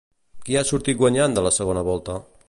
[0.47, 2.17] Qui ha sortit guanyant de la segona volta?